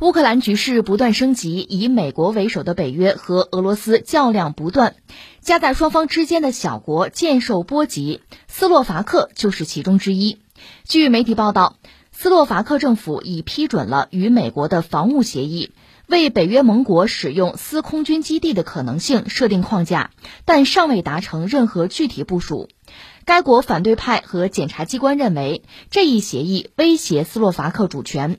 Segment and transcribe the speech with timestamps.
[0.00, 4.96] 乌克兰局势不断升级，以美国为首的北约和俄罗斯较量不断，
[5.42, 10.38] 夹在双方之间的小国渐受波及，斯洛伐克就是其中之一。
[10.88, 11.76] 据媒体报道，
[12.12, 15.72] 斯洛伐克政府已批准了与美国的防务协议，
[16.06, 20.12] 为北约盟国使用司空军基地的可能性设定框架，
[20.46, 22.70] 但尚未达成任何具体部署。
[23.26, 28.38] 该国反对派和检察机关认为，这一协议威胁斯洛伐克主权。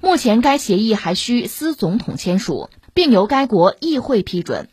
[0.00, 4.68] 目前，该协议还需斯总统签署，并由该国议会批准。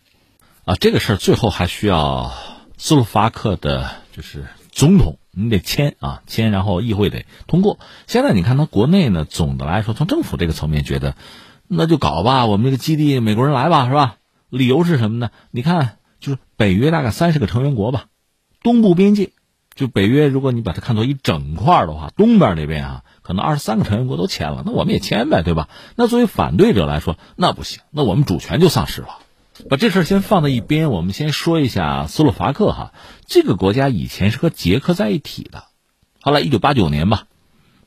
[0.66, 2.34] 啊，这个事儿最后还需要
[2.77, 7.80] 斯洛伐克的，就是总统，你得签啊，签，然后议会得通过。
[8.08, 11.16] 现在你看，他国内呢，总的来说，从政府这个层面觉得，
[11.68, 14.18] 那就搞吧，我们这个基地，美国人来吧，是吧？
[14.49, 15.30] 理由是什么呢？
[15.52, 18.05] 你看，就是北约大概三十个成员国吧，
[18.63, 19.32] 东部边界，
[19.76, 23.04] 就北约，如果你把它看作一整块儿的话，东边这边啊。
[23.25, 25.67] 可能二十三个成员国都签了，那我们也签呗，对吧？
[25.95, 29.17] 那作为反对者来说，那不行，那我们主权就丧失了。
[29.67, 32.93] 把这事先放在一边，我们先说一下斯洛伐克哈。
[33.26, 35.63] 这个国家以前是和捷克在一起的，
[36.21, 37.23] 后来一九八九年吧，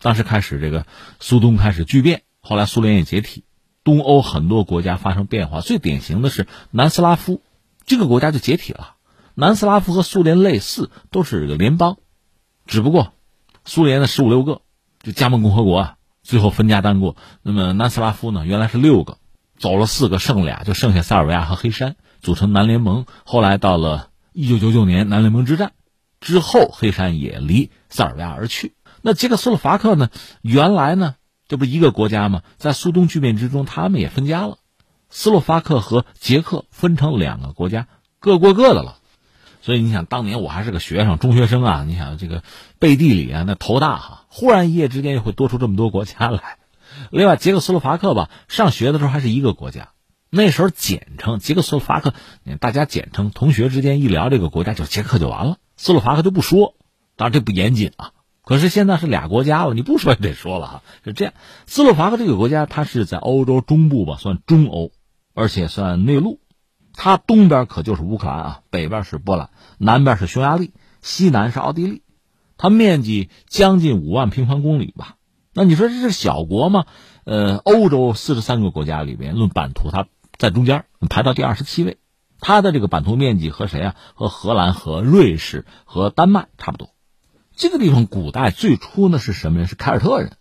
[0.00, 0.86] 当时开始这个
[1.20, 3.45] 苏东开始剧变，后来苏联也解体，
[3.84, 7.42] 东欧很多国家发生变化，最典型的是南斯拉夫，
[7.86, 8.97] 这个国家就解体了。
[9.36, 11.98] 南斯拉夫和苏联类似，都是个联邦，
[12.67, 13.12] 只不过
[13.64, 14.62] 苏联的十五六个。
[15.03, 17.17] 就加盟共和国啊，最后分家单过。
[17.43, 19.19] 那么南斯拉夫呢，原来是六个，
[19.59, 23.07] 走了四个，剩俩，就剩下塞尔维亚和黑山，组成南联盟。
[23.25, 25.73] 后来到了一九九九年南联盟之战
[26.21, 28.75] 之后，黑山也离塞尔维亚而去。
[29.03, 30.11] 那捷克斯洛伐克呢，
[30.43, 31.15] 原来呢，
[31.47, 32.43] 这不一个国家吗？
[32.57, 34.59] 在苏东剧变之中，他们也分家了，
[35.09, 37.87] 斯洛伐克和捷克分成两个国家，
[38.19, 38.98] 各过各的了。
[39.69, 42.42] 所以你想，当年我还是个学生，中学生啊，你想这个
[42.78, 46.56] 背地里啊，那头大哈，忽然一夜之间又会多出这么多国家来。
[47.11, 49.91] 另外，捷克斯洛伐克吧，上学的时候还是一个国家，
[50.30, 52.14] 那时候简称捷克斯洛伐克，
[52.61, 56.74] 大家简称，同学之间一聊这个国家就捷克就完了，斯洛伐克就不说。
[57.17, 61.34] 当然这不严谨啊，可是现在是俩国家了，你不说也得说了哈，是这样。
[61.67, 64.92] 斯洛伐克这个国家，它是在欧洲中部吧，算中欧，
[65.34, 66.40] 而且算内陆。
[67.01, 72.03] 它东边可就是乌克兰啊，北边是波兰，南边是匈牙利，西南是奥地利。
[72.57, 75.14] 它面积将近五万平方公里吧？
[75.55, 76.87] 那你说这是小国吗？
[77.23, 80.08] 呃，欧洲四十三个国家里边，论版图，它
[80.39, 81.98] 在中间，排到第二十七位。
[82.41, 83.95] 它的这个版图面积和谁啊？
[84.14, 86.91] 和荷兰、和瑞士、和丹麦差不多。
[87.55, 89.69] 这个地方古代最初呢是什么人？
[89.69, 90.33] 是凯尔特人。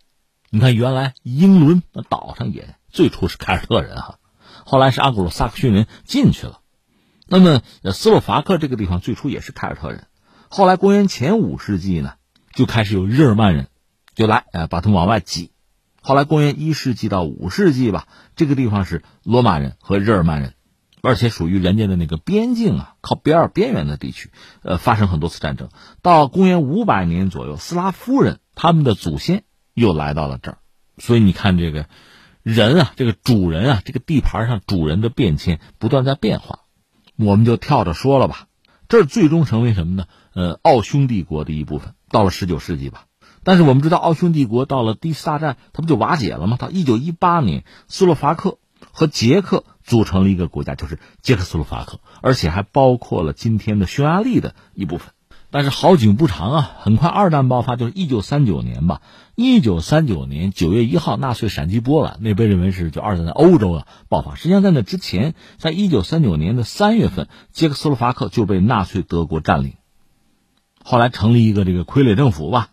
[0.50, 4.18] 你看，原来英伦那岛上也最初是凯尔特人哈。
[4.70, 6.60] 后来是阿古鲁萨克逊人进去了，
[7.26, 7.62] 那么
[7.94, 10.08] 斯洛伐克这个地方最初也是凯尔特人，
[10.50, 12.16] 后来公元前五世纪呢，
[12.52, 13.68] 就开始有日耳曼人
[14.14, 15.52] 就来，呃，把他们往外挤。
[16.02, 20.52] 后来公元一世纪到五世纪吧，这个地方是罗马人和日耳曼人，
[21.00, 24.30] 而且属于人家的那个边境啊，靠边儿边缘的地区，
[24.60, 25.70] 呃，发生很多次战争。
[26.02, 30.58] 到公元五百年左右，斯拉夫人他们的祖先又来到了这儿，
[30.98, 31.86] 所以你看这个。
[32.48, 36.60] 人啊，这个主人啊，这个地盘上主人的变迁不断在变化，
[37.14, 38.46] 我们就跳着说了吧。
[38.88, 40.06] 这最终成为什么呢？
[40.32, 41.92] 呃，奥匈帝国的一部分。
[42.10, 43.04] 到了十九世纪吧，
[43.44, 46.56] 但是我们知道，奥匈帝国到了第四大战，它不就瓦解了吗？
[46.58, 48.56] 到一九一八年，斯洛伐克
[48.92, 55.12] 和捷克组成了一个国家，就是捷克斯洛伐克，而且还包括了今天的匈牙利的一部分。
[55.50, 59.00] 但是好景不长啊，很快二战爆发，就是一九三九年吧。
[59.34, 64.34] 一九三九年九月一号，纳粹闪击波兰，那被认为是就二战在欧洲啊爆发。
[64.34, 69.74] 实际上在那之前，在一九三九年的三月份，捷克斯洛伐克就被纳粹德国占领，
[70.84, 72.70] 后来成立一个这个傀儡政府吧，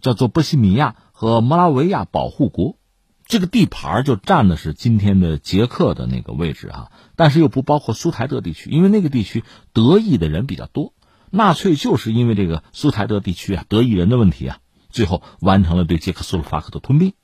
[0.00, 2.78] 叫做波西米亚和摩拉维亚保护国，
[3.26, 10.94] 这个地盘就占的是今天的捷克的那个位置啊，但是又不包括苏台德地区，因为那个地区德裔的人比较多。
[11.36, 14.58] 纳粹就是因为这个苏台德地区啊，德裔人的问题啊，
[14.88, 17.14] 最后完成了对捷克斯洛伐克的吞并。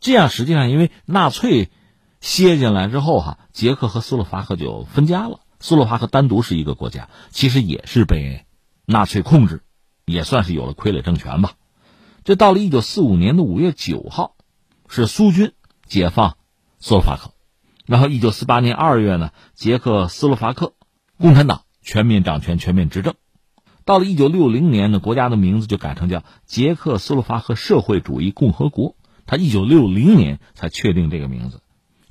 [0.00, 1.70] 这样实际上，因为纳粹
[2.20, 5.38] 歇进来之后哈，捷克和斯洛伐克就分家了。
[5.60, 8.44] 斯洛伐克单独是一个国家，其实也是被
[8.86, 9.62] 纳粹控制，
[10.04, 11.52] 也算是有了傀儡政权吧。
[12.24, 14.34] 这到了一九四五年的五月九号，
[14.88, 15.52] 是苏军
[15.86, 16.36] 解放
[16.80, 17.30] 斯洛伐克，
[17.86, 20.74] 然后一九四八年二月呢，捷克斯洛伐克
[21.18, 23.14] 共产党全面掌权，全面执政。
[23.90, 28.94] 到了一九六零年呢，国家的名字就改成叫捷克斯洛伐克社会主义共和国。
[29.26, 31.60] 他一九六零年才确定这个名字，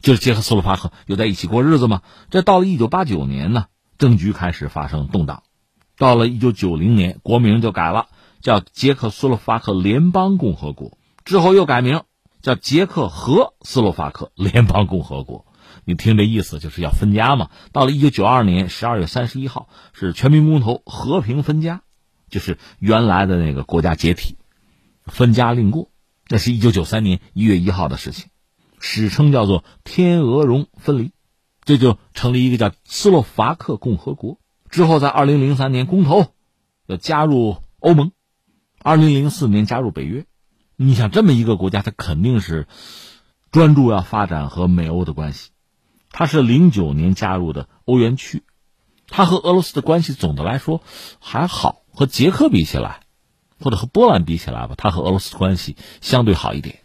[0.02, 2.02] 就是捷克斯洛伐克又在一起过日子嘛。
[2.32, 3.68] 这到了一九八九年呢，
[3.98, 5.44] 政局开始发生动荡。
[5.98, 8.08] 到了一九九零年，国名就改了，
[8.42, 10.98] 叫捷克斯洛伐克联邦共和国。
[11.24, 12.02] 之后又改名，
[12.42, 15.46] 叫捷克和斯洛伐克联邦共和国。
[15.90, 17.50] 你听这意思就是要分家嘛。
[17.72, 21.82] 到了一九九二年十二月三十一号，是全民公投和平分家，
[22.30, 24.38] 就是原来的那个国家解体，
[25.08, 25.90] 分家令过。
[26.28, 28.30] 那是一九九三年一月一号的事情，
[28.80, 31.12] 史称叫做天鹅绒分离，
[31.64, 34.38] 这就成立一个叫斯洛伐克共和国。
[34.70, 36.28] 之后在二零零三年公投，
[36.86, 38.12] 要加入欧盟，
[38.84, 40.28] 二零零四年加入北约。
[40.76, 42.68] 你想这么一个国家，它肯定是
[43.50, 45.50] 专注要发展和美欧的关系。
[46.12, 48.44] 他是零九年加入的欧元区，
[49.08, 50.82] 他和俄罗斯的关系总的来说
[51.20, 53.02] 还好，和捷克比起来，
[53.60, 56.80] 或者和波兰比起来吧，他和俄罗斯关系相对好一点。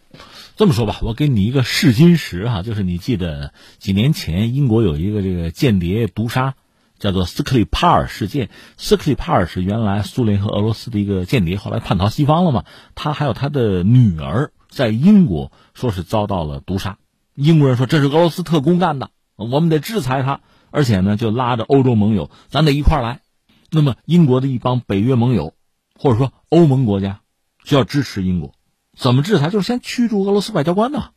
[0.57, 6.53] 这么说吧，我给你一个试金石哈，就是你记得几年前英国有一个这个间谍毒杀，
[6.97, 8.49] 叫做斯克里帕尔事件。
[8.77, 12.63] 斯克里帕尔是原来苏联和俄罗斯的一个间谍，后来叛逃西方了嘛。
[12.95, 16.99] 他还有他的女儿在英国，说是遭到了毒杀。
[17.33, 19.09] 英国人说这是俄罗斯特工干的。
[19.35, 20.41] 我们得制裁他，
[20.71, 23.21] 而且呢，就拉着欧洲盟友，咱得一块来。
[23.69, 25.53] 那么，英国的一帮北约盟友，
[25.99, 27.19] 或者说欧盟国家，
[27.63, 28.53] 就要支持英国。
[28.97, 29.49] 怎么制裁？
[29.49, 31.09] 就是先驱逐俄罗斯外交官呐。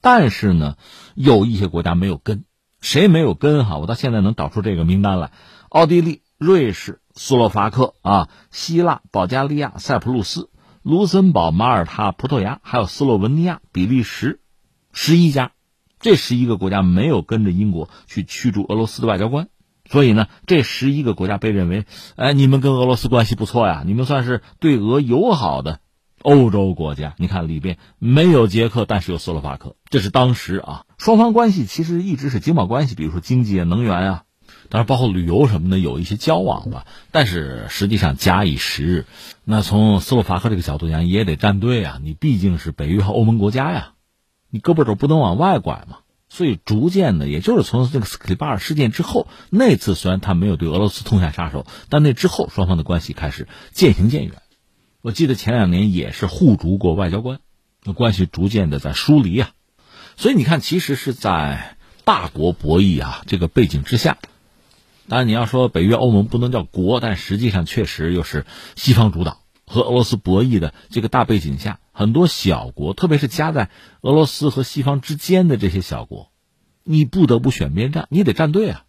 [0.00, 0.76] 但是呢，
[1.14, 2.44] 有一些国家没有跟，
[2.80, 3.66] 谁没有跟？
[3.66, 5.32] 哈，我到现在能找出这个名单来：
[5.68, 10.48] 奥地利、瑞士、斯洛伐克啊、希腊、保加利亚、塞浦路斯、
[10.82, 14.40] 卢森堡、马耳他、葡萄牙，还有斯洛文尼亚、比利时，
[14.92, 15.52] 十一家。
[16.00, 19.48] 这十一个国家没有跟着英国去驱逐俄罗斯的外交官，
[19.88, 21.84] 所以呢，这十一个国家被认为，
[22.16, 25.80] 哎，你们跟俄罗斯关系不错呀，你们算是对俄友好的
[26.22, 27.14] 欧洲国家。
[27.16, 34.22] 你看里边没有捷克，但是有斯洛伐克，这是当时啊，双方关系其实一直是经贸关系，比如说经济啊、能源啊，
[34.68, 36.86] 当然包括旅游什么的有一些交往吧。
[37.10, 39.06] 但是实际上假以时日，
[39.44, 43.92] 那从斯洛伐克这个角度讲，也得站队啊，你毕竟是北约和欧盟国家呀。
[44.50, 45.98] 你胳膊肘不能往外拐嘛，
[46.28, 54.34] 所以逐渐的，也就是从这个斯克里巴尔事件之后，那次虽然他没有对俄罗斯痛下杀手，但那之后双方的关系开始渐行渐远。
[55.00, 57.40] 我记得前两年也是互逐过外交官，
[57.84, 59.50] 那关系逐渐的在疏离啊。
[60.16, 64.18] 所以你看，其实是在大国博弈啊这个背景之下，
[65.08, 68.44] 当然你要说北约欧盟不能叫国，但实际上确实又是
[68.74, 71.78] 西方主导和俄罗斯博弈的这个大背景下。
[71.92, 73.70] 很多小国，特别是夹在
[74.02, 76.30] 俄罗斯和西方之间的这些小国，
[76.84, 78.84] 你不得不选边站，你得站队啊。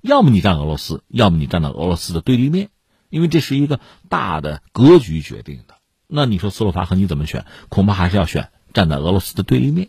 [0.00, 2.70] 要么你站俄罗斯，要么你站到俄罗斯的对立面，
[3.08, 5.74] 因为这是一个大的格局决定的。
[6.06, 7.46] 那你说斯洛伐克你怎么选？
[7.68, 9.88] 恐怕还是要选站在俄罗斯的对立面。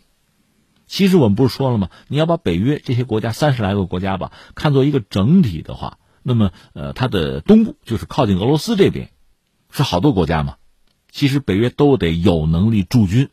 [0.86, 1.90] 其实我们不是说了吗？
[2.08, 9.10] 你要把北约这些国家三十来个国家吧看作一个整体的话，那么呃，它的东部就是靠近俄罗斯这边，
[9.74, 10.56] 是好多国家嘛。
[11.10, 13.28] 其实北约都得有能力驻军，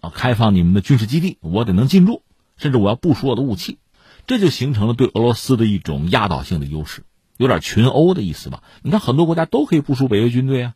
[0.00, 2.22] 啊，开放你们的军事基地，我得能进驻，
[2.56, 3.78] 甚至我要部署我的武器，
[4.26, 7.02] 这就形成了对俄罗斯的一种压倒性的优势，
[7.36, 8.62] 有点群殴的意思吧？
[8.82, 10.74] 你看很多国家都可以部署北约军队啊，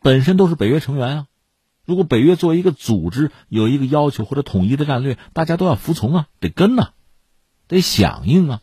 [0.00, 1.26] 本身都是北约成员啊。
[1.84, 6.90] 如果北约作为一个组织有一个要求或者统一的战略，大家都要服从啊，得跟呐，
[7.66, 8.60] 得响应啊。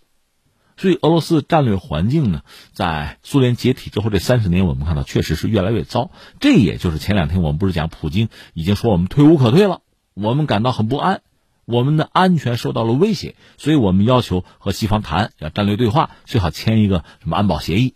[0.78, 2.42] 所以，俄罗斯战略环境呢，
[2.74, 6.12] 在苏联解体之后这三十年，我们看到确实是越来越糟。
[6.40, 9.82] 这也就是前两天我们不是讲，普京已经说我们退无可退了，
[10.14, 11.22] 我们感到很不安，
[11.64, 17.96] 我们的安全受到了威胁，所以我们要求和西方谈要战略对话，最好签一个什么安保协议。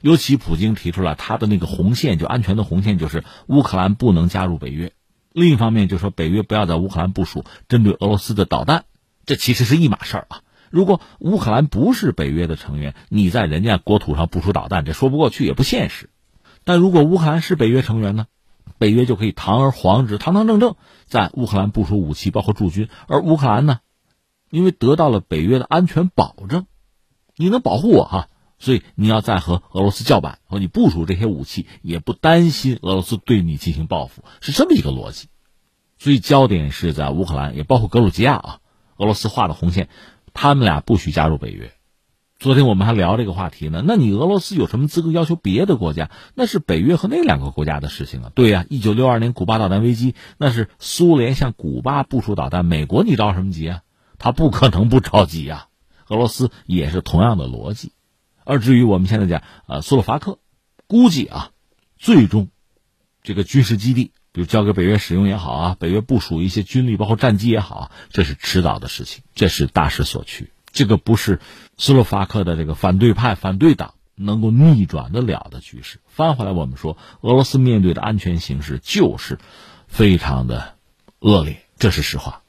[0.00, 4.92] 尤其普京提出了他的那个红线，就安全的红线，就是乌克兰不能加入北约。
[5.32, 8.84] 另一方面，就说北约不要在乌克兰部署针对俄罗斯的导弹，
[9.26, 10.40] 这其实是一码事儿啊。
[10.70, 16.10] 如果乌克兰不是北约的成员，你在人家国土上部署导弹，这说不过去，也不现实。
[16.64, 18.26] 但如果乌克兰是北约成员呢，
[18.78, 20.74] 北约就可以堂而皇之、堂堂正正
[21.06, 22.88] 在乌克兰部署武器，包括驻军。
[23.06, 23.78] 而乌克兰呢，
[24.50, 26.66] 因为得到了北约的安全保证，
[27.36, 35.28] 你能保护我哈，所以你要再和俄罗斯叫板，和你部署这些武器，也不担心俄罗斯对你进行报复，是这么一个逻辑。
[35.98, 38.58] 所以焦点是在乌克兰，也包括格鲁吉亚啊，
[38.96, 39.88] 俄罗斯画的红线。
[40.36, 41.72] 他们俩不许加入北约。
[42.38, 43.82] 昨天我们还聊这个话题呢。
[43.86, 46.10] 那你俄罗斯有什么资格要求别的国家？
[46.34, 48.30] 那是北约和那两个国家的事情啊。
[48.34, 53.80] 对呀，一九六二年古巴导弹危机，那是苏联向古巴部署导弹，美国你着什么急啊？
[54.18, 55.68] 他不可能不着急呀。
[56.08, 57.92] 俄罗斯也是同样的逻辑。
[58.44, 60.38] 而至于我们现在讲，呃，斯洛伐克，
[60.86, 61.52] 估计啊，
[61.96, 62.50] 最终
[63.22, 69.24] 这个军事基地，比如交给北约使用也好啊，北约部署一些军力，包括战机也好，这是迟早的事情。
[69.34, 71.40] 这是大势所趋，这个不是
[71.78, 76.00] 斯洛伐克的这个反对派、反对党能够逆转得了的局势。
[76.06, 79.38] 翻回来，我们说，俄罗斯面对的安全形势就是
[79.88, 80.74] 非常的
[81.18, 81.62] 恶劣。
[81.78, 82.42] 这是实话。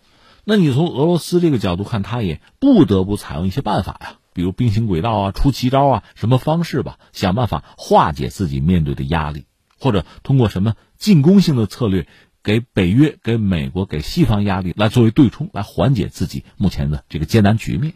[0.44, 9.46] 那你从俄罗斯这个角度看，他也不得不采用一些办法呀，比如兵行轨道啊、出奇招啊，什么方式吧，想办法化解自己面对的压力，
[9.80, 12.08] 或者通过什么进攻性的策略，
[12.44, 17.94] 给北约、给美国、给西方压力，来作为对冲，来缓解自己目前的这个艰难局面。